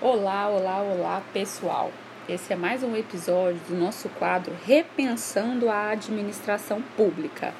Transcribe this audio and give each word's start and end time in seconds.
Olá, 0.00 0.48
olá, 0.48 0.80
olá, 0.80 1.22
pessoal. 1.32 1.90
Esse 2.28 2.52
é 2.52 2.56
mais 2.56 2.84
um 2.84 2.94
episódio 2.94 3.60
do 3.68 3.74
nosso 3.74 4.08
quadro 4.10 4.54
Repensando 4.64 5.68
a 5.68 5.90
Administração 5.90 6.80
Pública. 6.96 7.52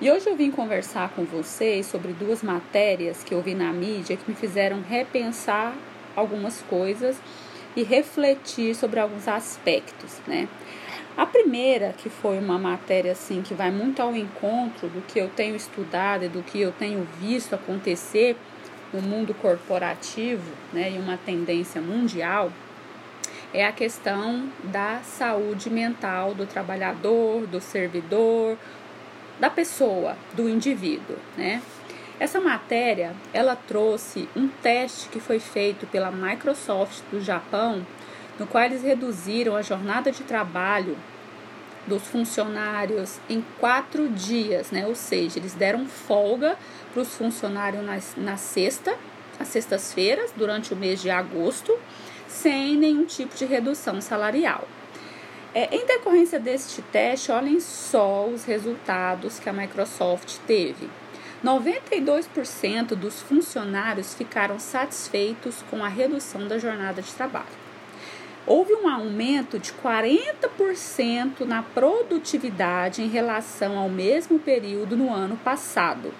E 0.00 0.10
hoje 0.10 0.28
eu 0.28 0.34
vim 0.34 0.50
conversar 0.50 1.10
com 1.10 1.24
vocês 1.24 1.86
sobre 1.86 2.12
duas 2.12 2.42
matérias 2.42 3.22
que 3.22 3.32
eu 3.32 3.40
vi 3.40 3.54
na 3.54 3.72
mídia 3.72 4.16
que 4.16 4.28
me 4.28 4.36
fizeram 4.36 4.82
repensar 4.82 5.72
algumas 6.16 6.62
coisas 6.62 7.16
e 7.76 7.84
refletir 7.84 8.74
sobre 8.74 8.98
alguns 8.98 9.28
aspectos, 9.28 10.20
né? 10.26 10.48
A 11.16 11.26
primeira, 11.26 11.94
que 11.96 12.10
foi 12.10 12.38
uma 12.38 12.58
matéria 12.58 13.12
assim 13.12 13.40
que 13.40 13.54
vai 13.54 13.70
muito 13.70 14.02
ao 14.02 14.16
encontro 14.16 14.88
do 14.88 15.00
que 15.02 15.20
eu 15.20 15.28
tenho 15.28 15.54
estudado 15.54 16.24
e 16.24 16.28
do 16.28 16.42
que 16.42 16.60
eu 16.60 16.72
tenho 16.72 17.06
visto 17.20 17.54
acontecer 17.54 18.36
no 18.92 19.00
mundo 19.00 19.34
corporativo 19.34 20.50
né, 20.72 20.92
e 20.92 20.98
uma 20.98 21.16
tendência 21.16 21.80
mundial 21.80 22.52
é 23.52 23.66
a 23.66 23.72
questão 23.72 24.48
da 24.64 25.00
saúde 25.02 25.68
mental 25.68 26.34
do 26.34 26.46
trabalhador, 26.46 27.46
do 27.46 27.60
servidor, 27.60 28.56
da 29.40 29.50
pessoa, 29.50 30.16
do 30.34 30.48
indivíduo, 30.48 31.16
né? 31.36 31.60
Essa 32.20 32.38
matéria, 32.38 33.14
ela 33.32 33.56
trouxe 33.56 34.28
um 34.36 34.46
teste 34.46 35.08
que 35.08 35.18
foi 35.18 35.40
feito 35.40 35.86
pela 35.86 36.10
Microsoft 36.10 37.02
do 37.10 37.20
Japão, 37.20 37.84
no 38.38 38.46
qual 38.46 38.64
eles 38.64 38.82
reduziram 38.82 39.56
a 39.56 39.62
jornada 39.62 40.12
de 40.12 40.22
trabalho 40.22 40.96
dos 41.86 42.02
funcionários 42.02 43.18
em 43.28 43.44
quatro 43.58 44.08
dias, 44.08 44.70
né? 44.70 44.86
Ou 44.86 44.94
seja, 44.94 45.38
eles 45.38 45.54
deram 45.54 45.86
folga 45.86 46.56
para 46.92 47.02
os 47.02 47.14
funcionários 47.14 47.84
na, 47.84 47.98
na 48.16 48.36
sexta, 48.36 48.96
às 49.38 49.48
sextas-feiras, 49.48 50.32
durante 50.36 50.72
o 50.72 50.76
mês 50.76 51.00
de 51.00 51.10
agosto, 51.10 51.76
sem 52.28 52.76
nenhum 52.76 53.04
tipo 53.04 53.34
de 53.34 53.44
redução 53.44 54.00
salarial. 54.00 54.66
É, 55.54 55.74
em 55.74 55.84
decorrência 55.84 56.38
deste 56.38 56.80
teste, 56.82 57.32
olhem 57.32 57.58
só 57.58 58.26
os 58.26 58.44
resultados 58.44 59.40
que 59.40 59.48
a 59.48 59.52
Microsoft 59.52 60.38
teve. 60.46 60.88
92% 61.44 62.94
dos 62.94 63.20
funcionários 63.22 64.14
ficaram 64.14 64.60
satisfeitos 64.60 65.64
com 65.70 65.82
a 65.82 65.88
redução 65.88 66.46
da 66.46 66.58
jornada 66.58 67.00
de 67.00 67.12
trabalho 67.12 67.69
houve 68.46 68.74
um 68.74 68.88
aumento 68.88 69.58
de 69.58 69.72
40% 69.72 71.40
na 71.40 71.62
produtividade 71.62 73.02
em 73.02 73.08
relação 73.08 73.78
ao 73.78 73.88
mesmo 73.88 74.38
período 74.38 74.96
no 74.96 75.12
ano 75.12 75.36
passado. 75.36 76.12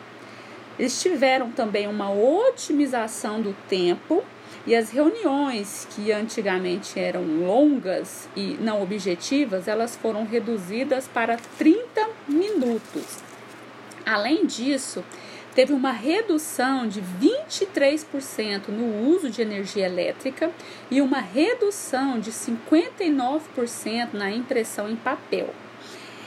Eles 0.78 1.00
tiveram 1.00 1.50
também 1.50 1.86
uma 1.86 2.10
otimização 2.10 3.40
do 3.40 3.54
tempo 3.68 4.24
e 4.66 4.74
as 4.74 4.90
reuniões 4.90 5.86
que 5.90 6.12
antigamente 6.12 6.98
eram 6.98 7.22
longas 7.22 8.28
e 8.36 8.56
não 8.60 8.82
objetivas, 8.82 9.66
elas 9.68 9.96
foram 9.96 10.24
reduzidas 10.24 11.08
para 11.08 11.36
30 11.58 12.08
minutos. 12.28 13.18
Além 14.04 14.46
disso, 14.46 15.04
teve 15.54 15.72
uma 15.72 15.92
redução 15.92 16.86
de 16.86 17.02
23% 17.02 18.68
no 18.68 19.08
uso 19.08 19.30
de 19.30 19.42
energia 19.42 19.86
elétrica 19.86 20.50
e 20.90 21.00
uma 21.00 21.20
redução 21.20 22.18
de 22.18 22.30
59% 22.32 24.08
na 24.12 24.30
impressão 24.30 24.88
em 24.88 24.96
papel. 24.96 25.50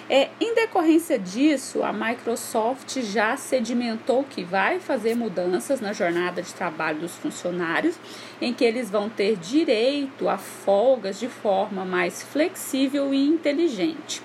É, 0.10 0.30
em 0.40 0.54
decorrência 0.54 1.18
disso, 1.18 1.82
a 1.82 1.94
Microsoft 1.94 3.00
já 3.02 3.38
sedimentou 3.38 4.24
que 4.24 4.44
vai 4.44 4.80
fazer 4.80 5.16
mudanças 5.16 5.80
na 5.80 5.94
jornada 5.94 6.42
de 6.42 6.54
trabalho 6.54 7.00
dos 7.00 7.16
funcionários, 7.16 7.98
em 8.42 8.54
que 8.54 8.66
eles 8.66 8.90
vão 8.90 9.10
ter 9.10 9.38
direito 9.38 10.28
a 10.28 10.38
folgas 10.38 11.20
de 11.20 11.30
forma 11.30 11.86
mais 11.86 12.22
flexível 12.22 13.14
e 13.14 13.26
inteligente. 13.26 14.22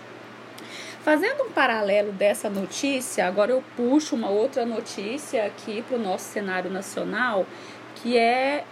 Fazendo 1.05 1.45
um 1.45 1.51
paralelo 1.51 2.13
dessa 2.13 2.51
notícia, 2.51 3.27
agora 3.27 3.53
eu 3.53 3.63
puxo 3.77 4.17
uma 4.17 4.29
outra 4.29 4.67
notícia 4.67 5.47
aqui 5.47 5.81
para 5.83 5.97
o 5.97 6.01
nosso 6.01 6.25
cenário 6.25 6.71
nacional, 6.71 7.47
que 7.95 8.19
é 8.19 8.65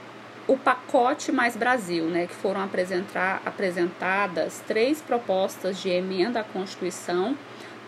o 0.47 0.57
pacote 0.57 1.33
Mais 1.33 1.57
Brasil, 1.57 2.05
né, 2.05 2.27
que 2.27 2.35
foram 2.35 2.63
apresentar, 2.63 3.41
apresentadas 3.45 4.63
três 4.67 5.01
propostas 5.01 5.81
de 5.81 5.89
emenda 5.89 6.41
à 6.41 6.45
Constituição 6.45 7.37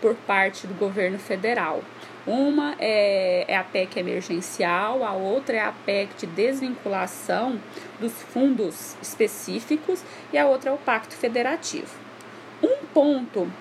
por 0.01 0.15
parte 0.15 0.65
do 0.65 0.73
governo 0.73 1.19
federal. 1.19 1.81
Uma 2.25 2.75
é, 2.79 3.45
é, 3.47 3.57
a 3.57 3.63
PEC 3.63 3.99
emergencial, 3.99 5.03
a 5.03 5.13
outra 5.13 5.57
é 5.57 5.61
a 5.61 5.71
PEC 5.71 6.09
de 6.19 6.25
desvinculação 6.27 7.59
dos 7.99 8.13
fundos 8.13 8.95
específicos 9.01 10.01
e 10.31 10.37
a 10.37 10.47
outra 10.47 10.69
é 10.69 10.73
o 10.73 10.77
Pacto 10.77 11.15
Federativo. 11.15 11.93
Um 12.61 12.85
ponto 12.93 13.51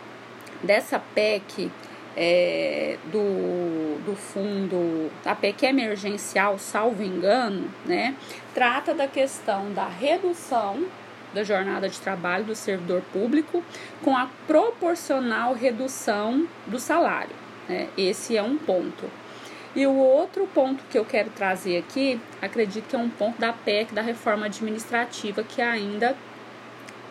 dessa 0.62 0.98
PEC 0.98 1.70
é, 2.16 2.98
do, 3.12 4.04
do 4.04 4.16
fundo, 4.16 5.10
a 5.24 5.34
PEC 5.36 5.66
emergencial, 5.66 6.58
salvo 6.58 7.02
engano, 7.02 7.70
né, 7.86 8.16
trata 8.52 8.92
da 8.92 9.06
questão 9.06 9.72
da 9.72 9.86
redução 9.86 10.84
da 11.32 11.44
jornada 11.44 11.88
de 11.88 12.00
trabalho 12.00 12.44
do 12.44 12.54
servidor 12.54 13.02
público 13.12 13.62
com 14.02 14.16
a 14.16 14.28
proporcional 14.46 15.52
redução 15.52 16.48
do 16.66 16.80
salário. 16.80 17.36
Né? 17.68 17.88
Esse 17.96 18.36
é 18.36 18.42
um 18.42 18.56
ponto. 18.56 19.08
E 19.76 19.86
o 19.86 19.94
outro 19.94 20.48
ponto 20.52 20.82
que 20.90 20.98
eu 20.98 21.04
quero 21.04 21.28
trazer 21.30 21.78
aqui, 21.78 22.18
acredito 22.40 22.88
que 22.88 22.96
é 22.96 22.98
um 22.98 23.10
ponto 23.10 23.38
da 23.38 23.52
PEC, 23.52 23.92
da 23.92 24.00
reforma 24.00 24.46
administrativa, 24.46 25.44
que 25.44 25.60
ainda 25.60 26.16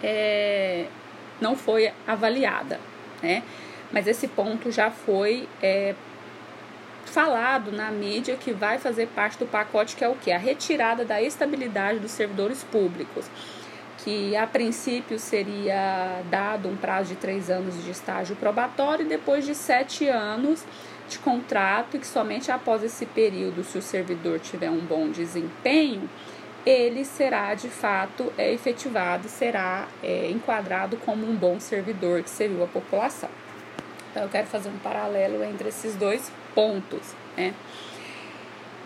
é, 0.04 0.88
não 1.40 1.56
foi 1.56 1.94
avaliada 2.08 2.80
né? 3.22 3.44
Mas 3.92 4.08
esse 4.08 4.28
ponto 4.28 4.72
já 4.72 4.92
foi 4.92 5.48
é, 5.62 5.96
falado 7.06 7.72
na 7.72 7.90
mídia 7.90 8.36
que 8.36 8.52
vai 8.52 8.78
fazer 8.78 9.08
parte 9.08 9.38
do 9.38 9.46
pacote 9.46 9.96
que 9.96 10.04
é 10.04 10.10
o 10.10 10.16
que? 10.16 10.32
A 10.32 10.38
retirada 10.38 11.06
da 11.06 11.22
estabilidade 11.22 12.00
dos 12.00 12.12
servidores 12.12 12.64
públicos, 12.64 13.30
que 14.00 14.36
a 14.36 14.46
princípio 14.46 15.18
seria 15.18 16.22
dado 16.30 16.70
um 16.70 16.76
prazo 16.76 17.10
de 17.10 17.16
três 17.16 17.50
anos 17.50 17.84
de 17.84 17.92
estágio 17.92 18.36
probatório 18.36 19.06
e 19.06 19.10
depois 19.10 19.46
de 19.46 19.56
sete 19.56 20.08
anos 20.08 20.64
de 21.10 21.18
contrato 21.20 21.96
e 21.96 22.00
que 22.00 22.08
somente 22.08 22.52
após 22.52 22.84
esse 22.84 23.06
período, 23.06 23.64
se 23.64 23.78
o 23.78 23.82
servidor 23.82 24.40
tiver 24.40 24.70
um 24.70 24.80
bom 24.80 25.10
desempenho, 25.10 26.10
ele 26.68 27.06
será 27.06 27.54
de 27.54 27.70
fato 27.70 28.32
é, 28.38 28.52
efetivado, 28.52 29.30
será 29.30 29.88
é, 30.04 30.30
enquadrado 30.30 30.98
como 30.98 31.26
um 31.26 31.34
bom 31.34 31.62
servidor 31.62 32.22
que 32.22 32.30
serviu 32.30 32.62
a 32.64 32.68
população. 32.68 33.30
Então, 34.12 34.24
eu 34.24 34.30
quero 34.30 34.48
fazer 34.48 34.68
um 34.68 34.78
paralelo 34.80 35.44
entre 35.46 35.70
esses 35.70 35.96
dois 35.96 36.30
pontos. 36.54 37.16
Né? 37.38 37.54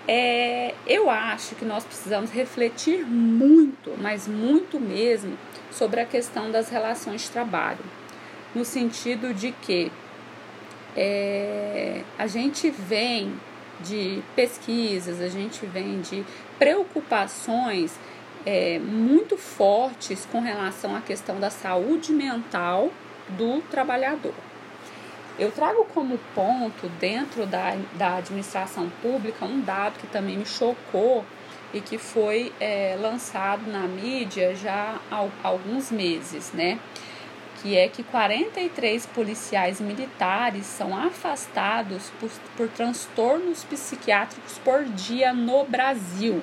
É, 0.08 0.76
eu 0.86 1.10
acho 1.10 1.56
que 1.56 1.66
nós 1.66 1.84
precisamos 1.84 2.30
refletir 2.30 3.04
muito, 3.04 3.96
mas 4.00 4.28
muito 4.28 4.80
mesmo, 4.80 5.36
sobre 5.72 6.02
a 6.02 6.06
questão 6.06 6.52
das 6.52 6.70
relações 6.70 7.22
de 7.22 7.30
trabalho, 7.30 7.84
no 8.54 8.64
sentido 8.64 9.34
de 9.34 9.54
que 9.54 9.92
é, 10.96 12.04
a 12.20 12.28
gente 12.28 12.70
vem 12.70 13.34
de 13.84 14.22
pesquisas, 14.36 15.22
a 15.22 15.28
gente 15.28 15.66
vem 15.66 16.02
de 16.02 16.24
preocupações 16.58 17.94
é, 18.46 18.80
muito 18.80 19.38
fortes 19.38 20.28
com 20.32 20.40
relação 20.40 20.96
à 20.96 21.02
questão 21.02 21.40
da 21.40 21.50
saúde 21.50 22.12
mental 22.12 22.92
do 23.30 23.62
trabalhador. 23.70 24.34
Eu 25.40 25.52
trago 25.52 25.86
como 25.94 26.20
ponto 26.36 26.88
dentro 27.00 27.46
da, 27.46 27.76
da 27.96 28.18
administração 28.18 28.90
pública 29.02 29.46
um 29.46 29.62
dado 29.62 29.98
que 30.00 30.08
também 30.08 30.38
me 30.38 30.46
chocou 30.46 31.26
e 31.74 31.80
que 31.80 31.98
foi 31.98 32.52
é, 32.60 32.98
lançado 33.00 33.66
na 33.72 33.88
mídia 33.88 34.54
já 34.56 35.00
há 35.10 35.28
alguns 35.44 35.90
meses, 35.90 36.52
né? 36.54 36.78
Que 37.62 37.78
é 37.78 37.88
que 37.88 38.04
43 38.04 39.06
policiais 39.08 39.80
militares 39.80 40.66
são 40.66 40.98
afastados 40.98 42.12
por, 42.20 42.30
por 42.58 42.68
transtornos 42.70 43.64
psiquiátricos 43.64 44.58
por 44.58 44.84
dia 44.86 45.32
no 45.32 45.64
Brasil. 45.66 46.42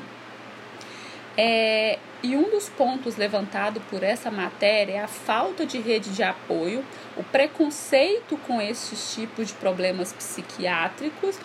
É, 1.37 1.99
e 2.23 2.37
um 2.37 2.50
dos 2.50 2.69
pontos 2.69 3.17
levantado 3.17 3.81
por 3.91 4.03
essa 4.03 4.31
matéria 4.31 4.94
é 4.94 5.00
a 5.00 5.09
falta 5.09 5.65
de 5.65 5.79
rede 5.79 6.11
de 6.11 6.23
apoio, 6.23 6.85
o 7.17 7.23
preconceito 7.23 8.37
com 8.38 8.61
esses 8.61 9.14
tipos 9.14 9.49
de 9.49 9.55
problemas 9.55 10.12
psiquiátricos 10.12 11.38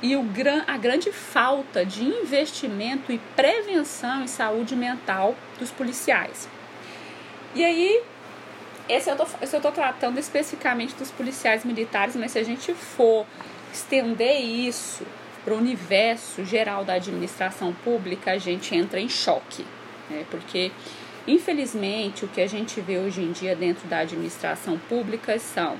e 0.00 0.14
o, 0.14 0.24
a 0.66 0.76
grande 0.76 1.10
falta 1.10 1.84
de 1.84 2.04
investimento 2.04 3.12
e 3.12 3.18
prevenção 3.34 4.22
em 4.22 4.28
saúde 4.28 4.76
mental 4.76 5.34
dos 5.58 5.70
policiais. 5.70 6.48
E 7.54 7.64
aí 7.64 8.02
esse 8.88 9.10
eu 9.10 9.16
tô, 9.16 9.26
esse 9.42 9.54
eu 9.54 9.60
tô 9.60 9.70
tratando 9.70 10.18
especificamente 10.18 10.94
dos 10.94 11.10
policiais 11.10 11.64
militares, 11.64 12.16
mas 12.16 12.32
se 12.32 12.38
a 12.38 12.42
gente 12.42 12.72
for 12.74 13.26
estender 13.72 14.40
isso 14.40 15.04
para 15.44 15.54
o 15.54 15.58
universo 15.58 16.44
geral 16.44 16.84
da 16.84 16.94
administração 16.94 17.72
pública, 17.72 18.32
a 18.32 18.38
gente 18.38 18.74
entra 18.74 19.00
em 19.00 19.08
choque, 19.08 19.64
né? 20.08 20.24
porque 20.30 20.72
infelizmente 21.26 22.24
o 22.24 22.28
que 22.28 22.40
a 22.40 22.46
gente 22.46 22.80
vê 22.80 22.98
hoje 22.98 23.22
em 23.22 23.32
dia 23.32 23.54
dentro 23.54 23.86
da 23.88 23.98
administração 23.98 24.78
pública 24.78 25.38
são 25.38 25.76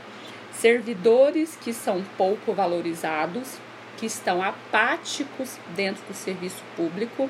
servidores 0.53 1.57
que 1.57 1.73
são 1.73 2.05
pouco 2.17 2.53
valorizados, 2.53 3.57
que 3.97 4.07
estão 4.07 4.43
apáticos 4.43 5.59
dentro 5.75 6.03
do 6.07 6.15
serviço 6.15 6.63
público, 6.77 7.29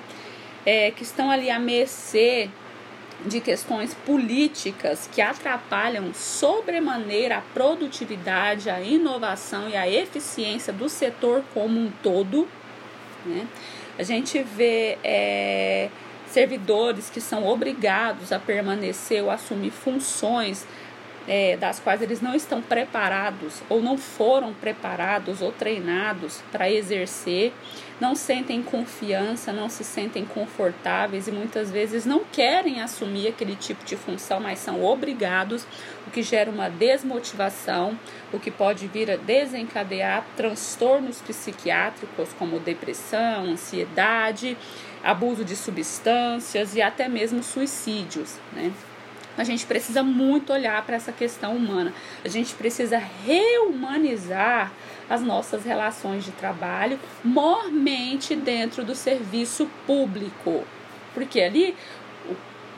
é, 0.66 0.90
que 0.90 1.02
estão 1.02 1.30
ali 1.30 1.50
à 1.50 1.58
mercê 1.58 2.50
de 3.26 3.40
questões 3.40 3.94
políticas 3.94 5.08
que 5.12 5.20
atrapalham 5.20 6.14
sobremaneira 6.14 7.38
a 7.38 7.40
produtividade, 7.40 8.70
a 8.70 8.80
inovação 8.80 9.68
e 9.68 9.76
a 9.76 9.88
eficiência 9.88 10.72
do 10.72 10.88
setor 10.88 11.42
como 11.52 11.80
um 11.80 11.90
todo. 12.02 12.46
Né? 13.26 13.46
A 13.98 14.02
gente 14.02 14.40
vê 14.42 14.96
é, 15.02 15.88
servidores 16.28 17.10
que 17.10 17.20
são 17.20 17.46
obrigados 17.46 18.32
a 18.32 18.38
permanecer 18.38 19.22
ou 19.22 19.30
assumir 19.30 19.70
funções 19.70 20.64
é, 21.28 21.56
das 21.58 21.78
quais 21.78 22.00
eles 22.00 22.22
não 22.22 22.34
estão 22.34 22.62
preparados 22.62 23.62
ou 23.68 23.82
não 23.82 23.98
foram 23.98 24.54
preparados 24.54 25.42
ou 25.42 25.52
treinados 25.52 26.42
para 26.50 26.70
exercer, 26.70 27.52
não 28.00 28.14
sentem 28.14 28.62
confiança, 28.62 29.52
não 29.52 29.68
se 29.68 29.84
sentem 29.84 30.24
confortáveis 30.24 31.28
e 31.28 31.32
muitas 31.32 31.70
vezes 31.70 32.06
não 32.06 32.24
querem 32.24 32.80
assumir 32.80 33.28
aquele 33.28 33.54
tipo 33.54 33.84
de 33.84 33.96
função, 33.96 34.40
mas 34.40 34.58
são 34.58 34.82
obrigados, 34.82 35.66
o 36.06 36.10
que 36.10 36.22
gera 36.22 36.50
uma 36.50 36.70
desmotivação, 36.70 37.98
o 38.32 38.38
que 38.38 38.50
pode 38.50 38.86
vir 38.86 39.10
a 39.10 39.16
desencadear 39.16 40.24
transtornos 40.36 41.20
psiquiátricos 41.20 42.30
como 42.38 42.58
depressão, 42.58 43.44
ansiedade, 43.44 44.56
abuso 45.02 45.44
de 45.44 45.54
substâncias 45.54 46.74
e 46.74 46.80
até 46.80 47.08
mesmo 47.08 47.42
suicídios, 47.42 48.36
né? 48.52 48.72
A 49.38 49.44
gente 49.44 49.64
precisa 49.64 50.02
muito 50.02 50.52
olhar 50.52 50.84
para 50.84 50.96
essa 50.96 51.12
questão 51.12 51.56
humana. 51.56 51.94
A 52.24 52.28
gente 52.28 52.54
precisa 52.54 52.98
reumanizar 52.98 54.72
as 55.08 55.22
nossas 55.22 55.64
relações 55.64 56.24
de 56.24 56.32
trabalho, 56.32 56.98
mormente 57.22 58.34
dentro 58.34 58.84
do 58.84 58.94
serviço 58.94 59.70
público. 59.86 60.64
Porque 61.14 61.40
ali 61.40 61.76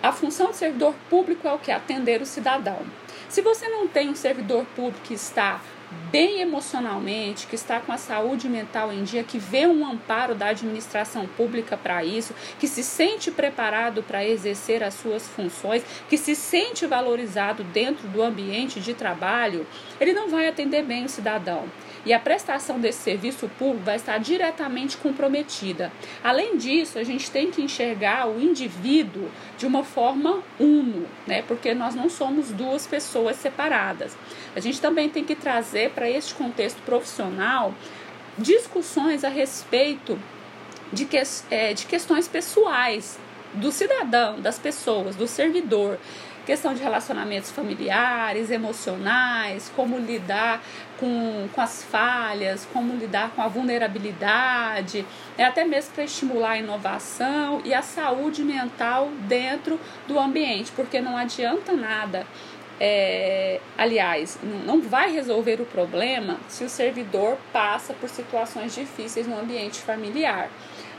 a 0.03 0.13
função 0.13 0.49
do 0.49 0.55
servidor 0.55 0.95
público 1.09 1.49
é 1.49 1.53
o 1.53 1.59
que? 1.59 1.73
Atender 1.73 2.21
o 2.21 2.27
cidadão. 2.27 2.79
Se 3.29 3.41
você 3.41 3.69
não 3.69 3.89
tem 3.89 4.11
um 4.11 4.15
servidor 4.15 4.65
público 4.77 5.01
que 5.05 5.15
está 5.15 5.61
bem 6.11 6.41
emocionalmente, 6.41 7.47
que 7.47 7.55
está 7.55 7.81
com 7.81 7.93
a 7.93 7.97
saúde 7.97 8.49
mental 8.49 8.93
em 8.93 9.03
dia, 9.03 9.25
que 9.25 9.39
vê 9.39 9.67
um 9.67 9.87
amparo 9.87 10.35
da 10.35 10.49
administração 10.49 11.27
pública 11.27 11.77
para 11.77 12.05
isso, 12.05 12.35
que 12.59 12.69
se 12.69 12.83
sente 12.83 13.31
preparado 13.31 14.03
para 14.03 14.25
exercer 14.25 14.83
as 14.83 14.95
suas 14.95 15.27
funções, 15.27 15.85
que 16.09 16.17
se 16.17 16.35
sente 16.35 16.87
valorizado 16.87 17.65
dentro 17.65 18.07
do 18.09 18.23
ambiente 18.23 18.81
de 18.81 18.95
trabalho, 18.95 19.67
ele 20.01 20.13
não 20.13 20.29
vai 20.29 20.49
atender 20.49 20.85
bem 20.85 21.05
o 21.05 21.09
cidadão 21.09 21.65
e 22.05 22.13
a 22.13 22.19
prestação 22.19 22.81
desse 22.81 23.03
serviço 23.03 23.49
público 23.59 23.85
vai 23.85 23.97
estar 23.97 24.19
diretamente 24.19 24.97
comprometida. 24.97 25.93
Além 26.23 26.57
disso, 26.57 26.99
a 26.99 27.05
gente 27.05 27.31
tem 27.31 27.51
que 27.51 27.63
enxergar 27.63 28.29
o 28.29 28.41
indivíduo 28.41 29.31
de 29.59 29.67
uma 29.67 29.85
forma 29.85 30.43
uno, 30.59 31.07
né? 31.27 31.43
Porque 31.43 31.75
nós 31.75 31.95
não 31.95 32.09
somos 32.09 32.51
duas 32.51 32.87
pessoas 32.87 33.37
separadas. 33.37 34.17
A 34.57 34.61
gente 34.61 34.81
também 34.81 35.09
tem 35.09 35.25
que 35.25 35.35
trazer 35.35 35.91
para 35.91 36.09
este 36.09 36.35
contexto 36.35 36.81
profissional 36.83 37.75
discussões 38.39 39.25
a 39.25 39.29
respeito 39.29 40.19
de, 40.93 41.05
que, 41.05 41.21
é, 41.51 41.75
de 41.75 41.87
questões 41.87 42.27
pessoais 42.27 43.19
do 43.55 43.73
cidadão, 43.73 44.41
das 44.41 44.59
pessoas, 44.59 45.17
do 45.17 45.27
servidor 45.27 45.99
questão 46.47 46.75
de 46.75 46.83
relacionamentos 46.83 47.51
familiares, 47.51 48.51
emocionais, 48.51 49.71
como 49.75 49.99
lidar 49.99 50.63
com, 50.99 51.49
com 51.55 51.61
as 51.61 51.83
falhas, 51.83 52.67
como 52.73 52.95
lidar 52.95 53.31
com 53.31 53.43
a 53.43 53.49
vulnerabilidade, 53.49 55.05
é 55.39 55.45
até 55.45 55.65
mesmo 55.65 55.95
para 55.95 56.05
estimular 56.05 56.53
a 56.53 56.59
inovação 56.59 57.61
e 57.65 57.73
a 57.73 57.83
saúde 57.83 58.43
mental 58.43 59.09
dentro 59.29 59.81
do 60.07 60.19
ambiente, 60.19 60.71
porque 60.73 61.01
não 61.01 61.17
adianta 61.17 61.73
nada. 61.73 62.27
É, 62.83 63.61
aliás, 63.77 64.39
não 64.65 64.81
vai 64.81 65.13
resolver 65.13 65.61
o 65.61 65.67
problema 65.67 66.39
se 66.49 66.65
o 66.65 66.69
servidor 66.69 67.37
passa 67.53 67.93
por 67.93 68.09
situações 68.09 68.75
difíceis 68.75 69.27
no 69.27 69.39
ambiente 69.39 69.79
familiar. 69.81 70.49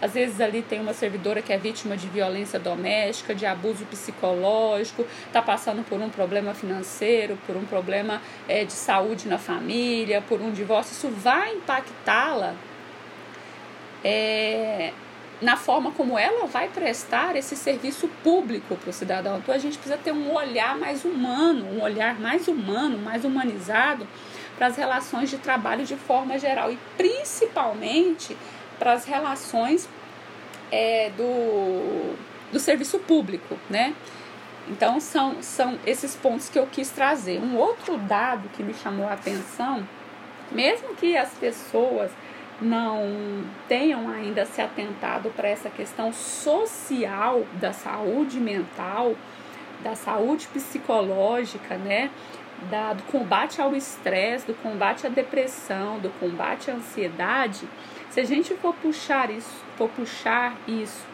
Às 0.02 0.14
vezes 0.14 0.42
ali 0.42 0.64
tem 0.64 0.80
uma 0.80 0.94
servidora 0.94 1.42
que 1.42 1.54
é 1.54 1.58
vítima 1.58 1.96
de 1.96 2.08
violência 2.08 2.60
doméstica, 2.60 3.36
de 3.36 3.46
abuso 3.46 3.86
psicológico, 3.86 5.06
está 5.28 5.42
passando 5.42 5.86
por 5.88 6.02
um 6.02 6.10
problema 6.10 6.54
financeiro, 6.54 7.38
por 7.46 7.56
um 7.56 7.66
problema 7.66 8.22
é, 8.48 8.66
de 8.66 8.74
saúde 8.74 9.28
na 9.28 9.38
família, 9.38 10.24
por 10.28 10.42
um 10.42 10.52
divórcio. 10.52 10.94
Isso 10.94 11.10
vai 11.10 11.54
impactá-la 11.54 12.56
é, 14.04 14.92
na 15.42 15.56
forma 15.56 15.92
como 15.92 16.18
ela 16.18 16.46
vai 16.46 16.68
prestar 16.70 17.36
esse 17.36 17.56
serviço 17.56 18.08
público 18.24 18.76
para 18.76 18.90
o 18.90 18.94
cidadão. 18.94 19.38
Então 19.38 19.54
a 19.54 19.58
gente 19.58 19.78
precisa 19.78 19.98
ter 19.98 20.12
um 20.12 20.34
olhar 20.34 20.78
mais 20.78 21.04
humano, 21.04 21.66
um 21.66 21.82
olhar 21.82 22.20
mais 22.20 22.48
humano, 22.48 22.98
mais 22.98 23.26
humanizado 23.26 24.08
para 24.58 24.68
as 24.68 24.78
relações 24.78 25.30
de 25.30 25.38
trabalho 25.38 25.84
de 25.86 25.96
forma 25.96 26.38
geral 26.38 26.72
e 26.72 26.78
principalmente 26.96 28.38
para 28.82 28.94
as 28.94 29.06
relações 29.06 29.88
é, 30.72 31.12
do, 31.16 32.16
do 32.52 32.60
serviço 32.60 32.98
público, 32.98 33.56
né? 33.70 33.94
Então 34.68 35.00
são, 35.00 35.44
são 35.44 35.78
esses 35.86 36.16
pontos 36.16 36.50
que 36.50 36.58
eu 36.58 36.66
quis 36.66 36.90
trazer. 36.90 37.40
Um 37.40 37.58
outro 37.58 37.96
dado 38.00 38.50
que 38.50 38.64
me 38.64 38.74
chamou 38.74 39.08
a 39.08 39.14
atenção, 39.14 39.88
mesmo 40.52 40.96
que 40.96 41.16
as 41.16 41.30
pessoas 41.36 42.10
não 42.60 43.44
tenham 43.68 44.10
ainda 44.10 44.46
se 44.46 44.60
atentado 44.60 45.30
para 45.30 45.48
essa 45.48 45.70
questão 45.70 46.12
social 46.12 47.46
da 47.60 47.74
saúde 47.74 48.40
mental, 48.40 49.16
da 49.84 49.94
saúde 49.94 50.48
psicológica, 50.48 51.78
né? 51.78 52.10
Da, 52.72 52.94
do 52.94 53.04
combate 53.04 53.62
ao 53.62 53.76
estresse, 53.76 54.48
do 54.48 54.56
combate 54.56 55.06
à 55.06 55.10
depressão, 55.10 56.00
do 56.00 56.10
combate 56.20 56.72
à 56.72 56.76
ansiedade, 56.76 57.68
se 58.12 58.20
a 58.20 58.26
gente 58.26 58.54
for 58.56 58.76
puxar 58.76 59.32
isso, 59.32 59.64
for 59.78 59.90
puxar 59.90 60.58
isso 60.68 61.06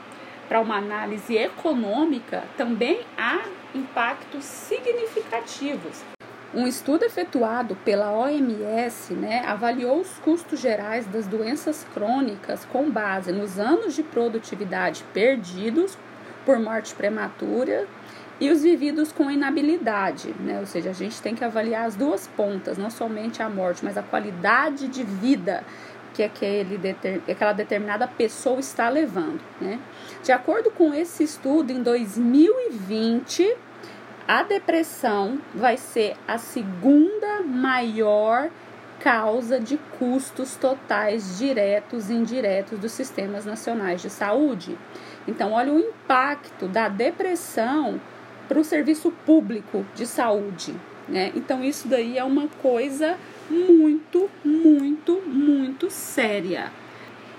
para 0.49 0.59
uma 0.59 0.77
análise 0.77 1.37
econômica, 1.37 2.43
também 2.57 3.01
há 3.15 3.39
impactos 3.75 4.43
significativos. 4.43 6.03
Um 6.53 6.65
estudo 6.65 7.03
efetuado 7.03 7.75
pela 7.85 8.11
OMS 8.11 9.13
né, 9.13 9.43
avaliou 9.45 9.99
os 9.99 10.17
custos 10.19 10.59
gerais 10.59 11.05
das 11.05 11.27
doenças 11.27 11.85
crônicas 11.93 12.65
com 12.65 12.89
base 12.89 13.31
nos 13.31 13.59
anos 13.59 13.93
de 13.93 14.01
produtividade 14.01 15.03
perdidos 15.13 15.95
por 16.45 16.57
morte 16.57 16.95
prematura 16.95 17.85
e 18.39 18.49
os 18.49 18.63
vividos 18.63 19.11
com 19.11 19.29
inabilidade, 19.29 20.33
né? 20.39 20.59
Ou 20.59 20.65
seja, 20.65 20.91
a 20.91 20.93
gente 20.93 21.19
tem 21.21 21.33
que 21.33 21.43
avaliar 21.43 21.85
as 21.85 21.95
duas 21.95 22.27
pontas, 22.27 22.77
não 22.77 22.89
somente 22.89 23.41
a 23.41 23.49
morte, 23.49 23.83
mas 23.83 23.97
a 23.97 24.03
qualidade 24.03 24.87
de 24.87 25.03
vida 25.03 25.63
que 26.17 26.23
aquele, 26.23 26.79
aquela 27.29 27.53
determinada 27.53 28.07
pessoa 28.07 28.59
está 28.59 28.89
levando. 28.89 29.39
Né? 29.61 29.79
De 30.23 30.31
acordo 30.31 30.71
com 30.71 30.91
esse 30.91 31.23
estudo, 31.23 31.71
em 31.71 31.83
2020, 31.83 33.55
a 34.27 34.41
depressão 34.41 35.39
vai 35.53 35.77
ser 35.77 36.15
a 36.27 36.39
segunda 36.39 37.43
maior 37.43 38.49
causa 38.99 39.59
de 39.59 39.77
custos 39.99 40.55
totais 40.55 41.37
diretos 41.37 42.09
e 42.09 42.13
indiretos 42.13 42.79
dos 42.79 42.93
sistemas 42.93 43.45
nacionais 43.45 44.01
de 44.01 44.09
saúde. 44.09 44.75
Então, 45.27 45.51
olha 45.51 45.71
o 45.71 45.79
impacto 45.79 46.67
da 46.67 46.89
depressão 46.89 48.01
para 48.47 48.59
o 48.59 48.63
serviço 48.63 49.11
público 49.23 49.85
de 49.93 50.07
saúde. 50.07 50.73
Né? 51.07 51.31
Então, 51.35 51.63
isso 51.63 51.87
daí 51.87 52.17
é 52.17 52.23
uma 52.23 52.47
coisa 52.61 53.17
muito, 53.49 54.29
muito, 54.43 55.21
muito 55.25 55.89
séria. 55.89 56.71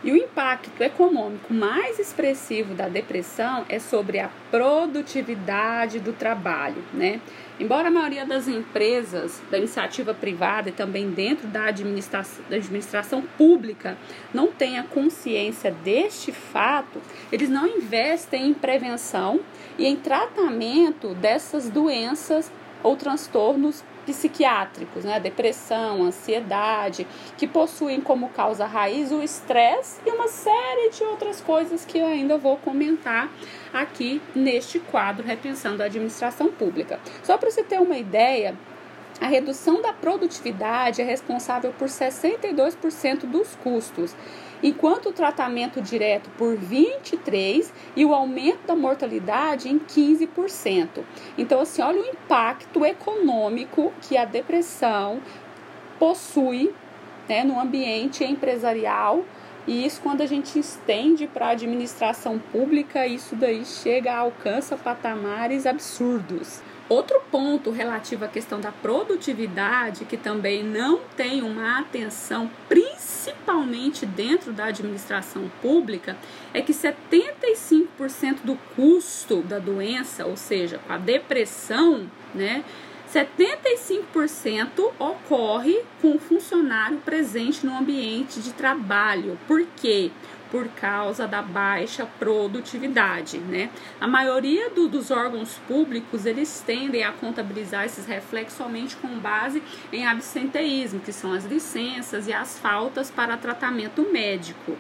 E 0.02 0.12
o 0.12 0.16
impacto 0.16 0.80
econômico 0.80 1.52
mais 1.52 1.98
expressivo 1.98 2.72
da 2.72 2.88
depressão 2.88 3.66
é 3.68 3.80
sobre 3.80 4.20
a 4.20 4.30
produtividade 4.48 5.98
do 5.98 6.12
trabalho, 6.12 6.84
né? 6.94 7.20
Embora 7.58 7.88
a 7.88 7.90
maioria 7.90 8.25
das 8.25 8.46
empresas 8.46 9.42
da 9.50 9.58
iniciativa 9.58 10.14
privada 10.14 10.68
e 10.68 10.72
também 10.72 11.10
dentro 11.10 11.48
da 11.48 11.64
administração, 11.64 12.44
da 12.48 12.54
administração 12.54 13.22
pública 13.37 13.98
não 14.32 14.46
tenha 14.46 14.84
consciência 14.84 15.72
deste 15.82 16.30
fato, 16.30 17.02
eles 17.32 17.48
não 17.48 17.66
investem 17.66 18.46
em 18.46 18.54
prevenção 18.54 19.40
e 19.76 19.84
em 19.84 19.96
tratamento 19.96 21.12
dessas 21.14 21.68
doenças 21.68 22.52
ou 22.82 22.97
transtornos 22.97 23.82
psiquiátricos, 24.06 25.04
né? 25.04 25.20
Depressão, 25.20 26.02
ansiedade, 26.02 27.06
que 27.37 27.47
possuem 27.47 28.00
como 28.00 28.30
causa 28.30 28.64
raiz 28.64 29.12
o 29.12 29.23
estresse 29.23 30.00
e 30.06 30.11
uma 30.11 30.28
série 30.28 30.90
de 30.90 31.02
outras 31.04 31.40
coisas 31.40 31.85
que 31.85 31.99
eu 31.99 32.06
ainda 32.06 32.38
vou 32.38 32.56
comentar 32.56 33.30
aqui 33.73 34.23
neste 34.35 34.78
quadro 34.78 35.26
Repensando 35.26 35.82
a 35.82 35.87
Administração 35.87 36.50
Pública. 36.50 36.99
Só 37.23 37.37
para 37.37 37.50
você 37.50 37.62
ter 37.62 37.80
uma 37.80 37.99
ideia, 37.99 38.56
a 39.20 39.26
redução 39.26 39.82
da 39.82 39.92
produtividade 39.92 41.02
é 41.02 41.04
responsável 41.04 41.72
por 41.76 41.88
62% 41.88 43.26
dos 43.26 43.56
custos, 43.56 44.14
enquanto 44.62 45.08
o 45.08 45.12
tratamento 45.12 45.80
direto 45.80 46.30
por 46.38 46.56
23% 46.56 47.70
e 47.96 48.04
o 48.04 48.14
aumento 48.14 48.66
da 48.66 48.76
mortalidade 48.76 49.68
em 49.68 49.78
15%. 49.78 51.04
Então, 51.37 51.60
assim, 51.60 51.82
olha 51.82 52.00
o 52.00 52.06
impacto 52.06 52.84
econômico 52.84 53.92
que 54.02 54.16
a 54.16 54.25
depressão 54.25 55.20
possui 55.98 56.72
né, 57.28 57.44
no 57.44 57.58
ambiente 57.58 58.25
empresarial 58.25 59.25
e 59.68 59.84
isso 59.84 60.00
quando 60.00 60.22
a 60.22 60.26
gente 60.26 60.58
estende 60.58 61.26
para 61.26 61.48
a 61.48 61.50
administração 61.50 62.38
pública, 62.38 63.06
isso 63.06 63.37
daí 63.37 63.66
chega, 63.66 64.14
alcança 64.14 64.78
patamares 64.78 65.66
absurdos. 65.66 66.62
Outro 66.88 67.21
ponto 67.30 67.71
relativo 67.71 68.25
à 68.25 68.28
questão 68.28 68.61
da 68.61 68.73
produtividade, 68.73 70.07
que 70.07 70.16
também 70.16 70.64
não 70.64 71.00
tem 71.16 71.42
uma 71.42 71.78
atenção, 71.78 72.50
principalmente 72.66 74.07
dentro 74.07 74.54
da 74.54 74.66
administração 74.66 75.50
pública, 75.61 76.16
é 76.54 76.62
que 76.62 76.73
75% 76.73 78.38
do 78.42 78.57
custo 78.75 79.42
da 79.42 79.59
doença, 79.59 80.25
ou 80.25 80.37
seja, 80.37 80.80
a 80.88 80.97
depressão, 80.97 82.11
né, 82.35 82.64
75% 83.12 84.92
ocorre 84.99 85.83
com 86.00 86.16
o 86.16 86.18
funcionário 86.18 86.99
presente 86.99 87.64
no 87.64 87.76
ambiente 87.76 88.40
de 88.40 88.52
trabalho. 88.52 89.38
Por 89.47 89.66
quê? 89.76 90.11
Por 90.50 90.69
causa 90.69 91.26
da 91.26 91.43
baixa 91.43 92.07
produtividade, 92.19 93.38
né? 93.38 93.71
A 94.00 94.07
maioria 94.07 94.71
do, 94.71 94.88
dos 94.88 95.11
órgãos 95.11 95.59
públicos, 95.67 96.26
eles 96.26 96.62
tendem 96.67 97.05
a 97.05 97.12
contabilizar 97.12 97.85
esses 97.85 98.07
reflexos 98.07 98.59
somente 98.59 98.97
com 98.97 99.19
base 99.19 99.62
em 99.93 100.07
absenteísmo, 100.07 101.00
que 101.00 101.12
são 101.12 101.33
as 101.33 101.45
licenças 101.45 102.26
e 102.26 102.33
as 102.33 102.59
faltas 102.59 103.11
para 103.11 103.37
tratamento 103.37 104.07
médico. 104.11 104.76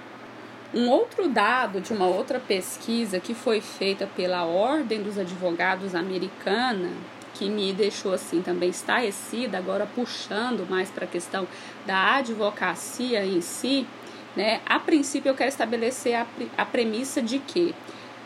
Um 0.74 0.90
outro 0.90 1.28
dado 1.28 1.80
de 1.80 1.94
uma 1.94 2.06
outra 2.06 2.38
pesquisa 2.38 3.18
que 3.18 3.34
foi 3.34 3.60
feita 3.60 4.06
pela 4.14 4.44
Ordem 4.44 5.02
dos 5.02 5.18
Advogados 5.18 5.94
Americana, 5.94 6.90
que 7.32 7.48
me 7.48 7.72
deixou 7.72 8.12
assim 8.12 8.42
também 8.42 8.68
estarrecida, 8.68 9.56
agora 9.56 9.88
puxando 9.94 10.68
mais 10.68 10.90
para 10.90 11.04
a 11.04 11.08
questão 11.08 11.48
da 11.86 12.16
advocacia 12.16 13.24
em 13.24 13.40
si, 13.40 13.86
né? 14.36 14.60
A 14.66 14.78
princípio, 14.78 15.30
eu 15.30 15.34
quero 15.34 15.48
estabelecer 15.48 16.14
a, 16.14 16.26
a 16.56 16.64
premissa 16.64 17.20
de 17.20 17.38
que 17.38 17.74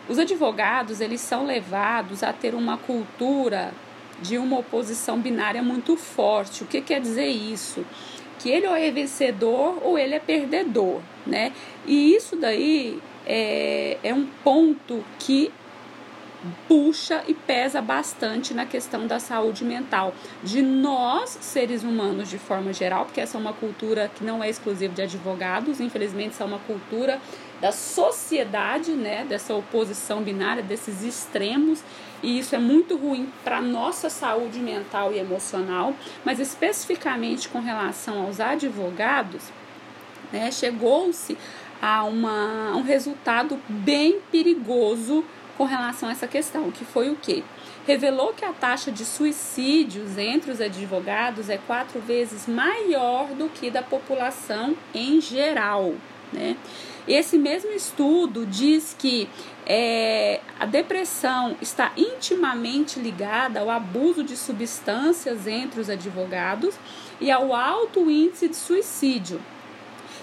os 0.08 0.18
advogados 0.18 1.00
eles 1.00 1.20
são 1.20 1.46
levados 1.46 2.22
a 2.22 2.32
ter 2.32 2.54
uma 2.54 2.76
cultura 2.76 3.72
de 4.20 4.38
uma 4.38 4.58
oposição 4.58 5.18
binária 5.20 5.62
muito 5.62 5.96
forte. 5.96 6.62
O 6.62 6.66
que 6.66 6.80
quer 6.80 7.00
dizer 7.00 7.26
isso? 7.26 7.84
Que 8.38 8.50
ele 8.50 8.66
ou 8.66 8.74
é 8.74 8.90
vencedor 8.90 9.78
ou 9.82 9.98
ele 9.98 10.14
é 10.14 10.20
perdedor, 10.20 11.00
né? 11.26 11.52
E 11.86 12.14
isso 12.14 12.36
daí 12.36 13.00
é, 13.26 13.98
é 14.02 14.12
um 14.14 14.26
ponto 14.44 15.04
que 15.18 15.52
puxa 16.66 17.22
e 17.28 17.34
pesa 17.34 17.80
bastante 17.80 18.52
na 18.54 18.66
questão 18.66 19.06
da 19.06 19.18
saúde 19.18 19.64
mental 19.64 20.14
de 20.42 20.62
nós, 20.62 21.38
seres 21.40 21.82
humanos, 21.82 22.28
de 22.28 22.38
forma 22.38 22.72
geral, 22.72 23.04
porque 23.04 23.20
essa 23.20 23.36
é 23.36 23.40
uma 23.40 23.52
cultura 23.52 24.10
que 24.14 24.24
não 24.24 24.42
é 24.42 24.48
exclusiva 24.48 24.92
de 24.94 25.02
advogados, 25.02 25.80
infelizmente, 25.80 26.30
essa 26.30 26.44
é 26.44 26.46
uma 26.46 26.58
cultura 26.60 27.20
da 27.60 27.70
sociedade, 27.70 28.90
né, 28.90 29.24
dessa 29.28 29.54
oposição 29.54 30.20
binária, 30.20 30.62
desses 30.62 31.04
extremos, 31.04 31.82
e 32.20 32.38
isso 32.38 32.54
é 32.56 32.58
muito 32.58 32.96
ruim 32.96 33.32
para 33.44 33.60
nossa 33.60 34.10
saúde 34.10 34.58
mental 34.58 35.12
e 35.12 35.18
emocional, 35.18 35.94
mas 36.24 36.40
especificamente 36.40 37.48
com 37.48 37.60
relação 37.60 38.22
aos 38.22 38.40
advogados, 38.40 39.44
né, 40.32 40.50
chegou-se 40.50 41.38
a 41.80 42.04
uma, 42.04 42.74
um 42.76 42.82
resultado 42.82 43.58
bem 43.68 44.20
perigoso 44.30 45.24
com 45.62 45.66
relação 45.66 46.08
a 46.08 46.12
essa 46.12 46.26
questão, 46.26 46.72
que 46.72 46.84
foi 46.84 47.08
o 47.08 47.14
quê? 47.14 47.44
Revelou 47.86 48.34
que 48.34 48.44
a 48.44 48.52
taxa 48.52 48.90
de 48.90 49.04
suicídios 49.04 50.18
entre 50.18 50.50
os 50.50 50.60
advogados 50.60 51.48
é 51.48 51.56
quatro 51.56 52.00
vezes 52.00 52.48
maior 52.48 53.28
do 53.28 53.48
que 53.48 53.70
da 53.70 53.80
população 53.80 54.76
em 54.92 55.20
geral, 55.20 55.94
né? 56.32 56.56
Esse 57.06 57.38
mesmo 57.38 57.70
estudo 57.70 58.44
diz 58.44 58.96
que 58.98 59.28
é, 59.64 60.40
a 60.58 60.66
depressão 60.66 61.56
está 61.60 61.92
intimamente 61.96 62.98
ligada 62.98 63.60
ao 63.60 63.70
abuso 63.70 64.24
de 64.24 64.36
substâncias 64.36 65.46
entre 65.46 65.80
os 65.80 65.88
advogados 65.88 66.74
e 67.20 67.30
ao 67.30 67.54
alto 67.54 68.10
índice 68.10 68.48
de 68.48 68.56
suicídio. 68.56 69.40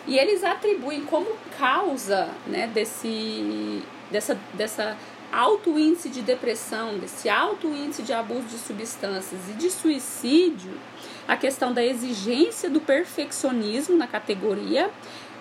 E 0.05 0.17
eles 0.17 0.43
atribuem 0.43 1.05
como 1.05 1.29
causa 1.57 2.27
né, 2.45 2.67
desse, 2.67 3.81
dessa, 4.11 4.37
dessa 4.53 4.97
alto 5.31 5.77
índice 5.77 6.09
de 6.09 6.21
depressão, 6.21 6.97
desse 6.97 7.29
alto 7.29 7.67
índice 7.67 8.03
de 8.03 8.13
abuso 8.13 8.47
de 8.47 8.57
substâncias 8.57 9.49
e 9.49 9.53
de 9.53 9.69
suicídio, 9.69 10.71
a 11.27 11.37
questão 11.37 11.73
da 11.73 11.83
exigência 11.83 12.69
do 12.69 12.81
perfeccionismo 12.81 13.95
na 13.95 14.07
categoria, 14.07 14.89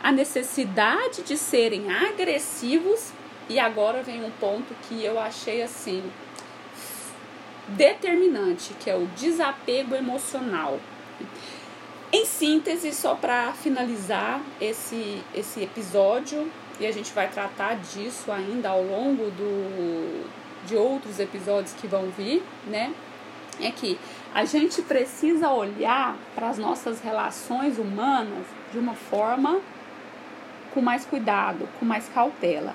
a 0.02 0.12
necessidade 0.12 1.23
de 1.23 1.37
serem 1.37 1.90
agressivos 1.90 3.12
e 3.49 3.59
agora 3.59 4.02
vem 4.02 4.23
um 4.23 4.30
ponto 4.33 4.75
que 4.83 5.02
eu 5.02 5.18
achei 5.18 5.62
assim 5.62 6.02
determinante, 7.68 8.75
que 8.80 8.90
é 8.90 8.97
o 8.97 9.07
desapego 9.16 9.95
emocional. 9.95 10.78
Em 12.11 12.25
síntese, 12.25 12.92
só 12.92 13.14
para 13.14 13.52
finalizar 13.52 14.40
esse, 14.61 15.23
esse 15.35 15.62
episódio, 15.62 16.50
e 16.81 16.87
a 16.87 16.93
gente 16.93 17.13
vai 17.13 17.29
tratar 17.29 17.77
disso 17.77 18.31
ainda 18.31 18.71
ao 18.71 18.83
longo 18.83 19.31
do, 19.31 20.25
de 20.67 20.77
outros 20.77 21.19
episódios 21.19 21.73
que 21.75 21.87
vão 21.87 22.11
vir, 22.11 22.43
né? 22.67 22.93
É 23.61 23.71
que 23.71 23.99
a 24.33 24.45
gente 24.45 24.83
precisa 24.83 25.51
olhar 25.51 26.17
para 26.35 26.49
as 26.49 26.59
nossas 26.59 27.01
relações 27.01 27.79
humanas 27.79 28.47
de 28.73 28.79
uma 28.79 28.95
forma 28.95 29.61
com 30.73 30.81
mais 30.81 31.05
cuidado, 31.05 31.69
com 31.79 31.85
mais 31.85 32.09
cautela. 32.09 32.75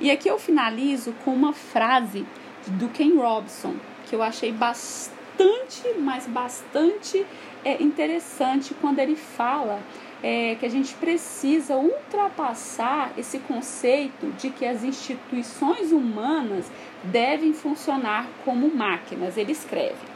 E 0.00 0.10
aqui 0.10 0.28
eu 0.28 0.38
finalizo 0.38 1.12
com 1.24 1.32
uma 1.32 1.52
frase 1.52 2.26
do 2.66 2.88
Ken 2.88 3.14
Robson, 3.16 3.74
que 4.06 4.16
eu 4.16 4.22
achei 4.22 4.50
bastante, 4.50 5.94
mas 5.98 6.26
bastante 6.26 7.24
é, 7.64 7.80
interessante 7.80 8.74
quando 8.80 8.98
ele 8.98 9.14
fala 9.14 9.80
é, 10.22 10.54
que 10.56 10.66
a 10.66 10.68
gente 10.68 10.94
precisa 10.94 11.76
ultrapassar 11.76 13.12
esse 13.16 13.38
conceito 13.38 14.30
de 14.38 14.50
que 14.50 14.66
as 14.66 14.84
instituições 14.84 15.92
humanas 15.92 16.70
devem 17.04 17.52
funcionar 17.52 18.26
como 18.44 18.74
máquinas. 18.74 19.36
Ele 19.36 19.52
escreve. 19.52 20.10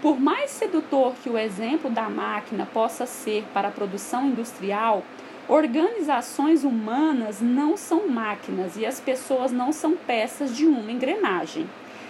Por 0.00 0.18
mais 0.18 0.50
sedutor 0.50 1.14
que 1.22 1.30
o 1.30 1.38
exemplo 1.38 1.90
da 1.90 2.08
máquina 2.08 2.66
possa 2.66 3.06
ser 3.06 3.44
para 3.54 3.68
a 3.68 3.72
produção 3.72 4.26
industrial, 4.26 5.04
organizações 5.48 6.64
humanas 6.64 7.40
não 7.40 7.76
são 7.76 8.08
máquinas 8.08 8.76
e 8.76 8.86
as 8.86 8.98
pessoas 8.98 9.52
não 9.52 9.70
são 9.72 9.96
peças 9.96 10.56
de 10.56 10.66
uma 10.66 10.90
engrenagem. 10.90 11.68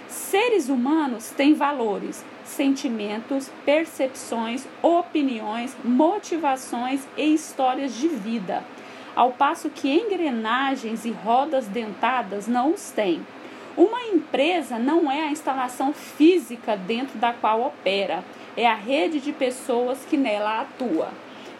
Seres 0.09 0.69
humanos 0.69 1.31
têm 1.31 1.55
valores, 1.55 2.25
sentimentos, 2.45 3.51
percepções, 3.65 4.67
opiniões, 4.83 5.77
motivações 5.85 7.07
e 7.17 7.35
histórias 7.35 7.95
de 7.95 8.09
vida, 8.09 8.63
ao 9.15 9.33
passo 9.33 9.71
que 9.71 9.93
engrenagens 9.93 11.05
e 11.05 11.11
rodas 11.11 11.67
dentadas 11.67 12.47
não 12.47 12.73
os 12.73 12.91
têm. 12.91 13.25
Uma 13.77 14.03
empresa 14.03 14.79
não 14.79 15.11
é 15.11 15.23
a 15.23 15.31
instalação 15.31 15.93
física 15.93 16.77
dentro 16.77 17.19
da 17.19 17.33
qual 17.33 17.63
opera, 17.63 18.23
é 18.57 18.67
a 18.67 18.75
rede 18.75 19.21
de 19.21 19.33
pessoas 19.33 20.05
que 20.05 20.17
nela 20.17 20.61
atua. 20.61 21.09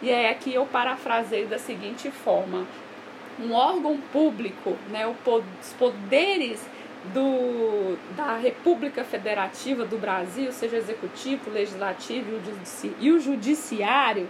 E 0.01 0.09
é 0.09 0.29
aqui 0.29 0.53
eu 0.53 0.65
parafraseio 0.65 1.47
da 1.47 1.57
seguinte 1.57 2.11
forma: 2.11 2.67
um 3.39 3.53
órgão 3.53 3.97
público, 4.11 4.77
né, 4.91 5.07
os 5.07 5.73
poderes 5.73 6.63
do, 7.11 7.97
da 8.15 8.37
República 8.37 9.03
Federativa 9.03 9.83
do 9.83 9.97
Brasil, 9.97 10.51
seja 10.51 10.77
executivo, 10.77 11.49
legislativo 11.49 12.39
e 12.99 13.11
o 13.11 13.19
judiciário, 13.19 14.29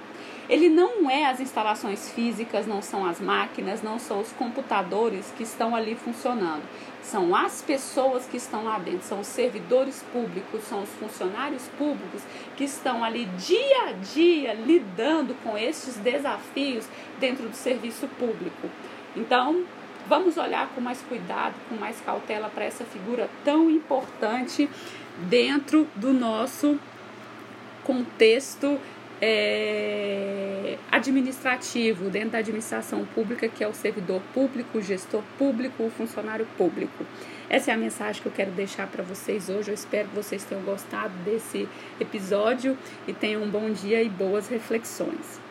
Ele 0.50 0.70
não 0.70 1.10
é 1.10 1.26
as 1.26 1.40
instalações 1.40 2.10
físicas, 2.12 2.66
não 2.66 2.82
são 2.82 3.06
as 3.06 3.20
máquinas, 3.22 3.84
não 3.84 4.00
são 4.00 4.20
os 4.20 4.32
computadores 4.32 5.32
que 5.38 5.44
estão 5.44 5.76
ali 5.76 5.96
funcionando. 5.96 6.64
São 7.02 7.36
as 7.36 7.62
pessoas 7.62 8.26
que 8.26 8.38
estão 8.38 8.64
lá 8.64 8.80
dentro, 8.80 9.04
são 9.04 9.20
os 9.20 9.28
servidores 9.28 10.04
públicos, 10.12 10.64
são 10.64 10.82
os 10.82 10.90
funcionários 10.92 11.68
públicos 11.78 12.24
que 12.56 12.64
estão 12.64 13.04
ali 13.04 13.26
dia 13.38 13.90
a 13.90 13.92
dia 13.92 14.54
lidando 14.54 15.36
com 15.44 15.58
esses 15.58 15.98
desafios 15.98 16.88
dentro 17.20 17.48
do 17.48 17.56
serviço 17.56 18.08
público. 18.18 18.70
Então, 19.16 19.64
vamos 20.08 20.38
olhar 20.38 20.70
com 20.70 20.82
mais 20.82 21.02
cuidado, 21.02 21.56
com 21.70 21.76
mais 21.76 22.00
cautela 22.02 22.50
para 22.50 22.66
essa 22.66 22.84
figura 22.84 23.30
tão 23.44 23.70
importante 23.70 24.70
dentro 25.30 25.88
do 25.96 26.14
nosso 26.14 26.80
contexto 27.84 28.80
é, 29.22 30.78
administrativo, 30.92 32.10
dentro 32.10 32.32
da 32.32 32.40
administração 32.40 33.06
pública, 33.06 33.48
que 33.48 33.64
é 33.64 33.68
o 33.68 33.74
servidor 33.74 34.22
público, 34.34 34.78
o 34.78 34.82
gestor 34.82 35.22
público, 35.38 35.84
o 35.84 35.90
funcionário 35.90 36.46
público. 36.58 37.06
Essa 37.50 37.72
é 37.72 37.74
a 37.74 37.78
mensagem 37.78 38.22
que 38.22 38.28
eu 38.28 38.32
quero 38.32 38.52
deixar 38.52 38.88
para 38.88 39.04
vocês 39.04 39.48
hoje. 39.48 39.70
Eu 39.70 39.76
espero 39.76 40.10
que 40.10 40.16
vocês 40.16 40.44
tenham 40.44 40.64
gostado 40.64 41.14
desse 41.24 41.68
episódio 42.00 42.78
e 43.08 43.14
tenham 43.14 43.44
um 43.44 43.50
bom 43.50 43.70
dia 43.72 44.02
e 44.02 44.10
boas 44.10 44.48
reflexões. 44.48 45.43